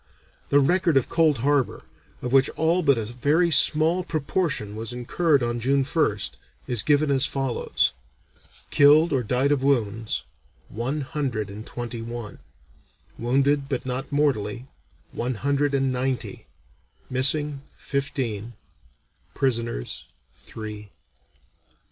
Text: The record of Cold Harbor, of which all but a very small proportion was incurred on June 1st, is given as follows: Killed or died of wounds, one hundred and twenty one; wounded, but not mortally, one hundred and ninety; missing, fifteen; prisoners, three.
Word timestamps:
The 0.49 0.59
record 0.59 0.97
of 0.97 1.09
Cold 1.09 1.37
Harbor, 1.45 1.83
of 2.23 2.33
which 2.33 2.49
all 2.57 2.81
but 2.81 2.97
a 2.97 3.05
very 3.05 3.51
small 3.51 4.03
proportion 4.03 4.75
was 4.75 4.91
incurred 4.93 5.43
on 5.43 5.59
June 5.59 5.83
1st, 5.83 6.31
is 6.65 6.81
given 6.81 7.11
as 7.11 7.27
follows: 7.27 7.93
Killed 8.71 9.13
or 9.13 9.21
died 9.21 9.51
of 9.51 9.61
wounds, 9.61 10.23
one 10.69 11.01
hundred 11.01 11.51
and 11.51 11.67
twenty 11.67 12.01
one; 12.01 12.39
wounded, 13.19 13.69
but 13.69 13.85
not 13.85 14.11
mortally, 14.11 14.65
one 15.11 15.35
hundred 15.35 15.75
and 15.75 15.93
ninety; 15.93 16.47
missing, 17.07 17.61
fifteen; 17.77 18.53
prisoners, 19.35 20.05
three. 20.33 20.89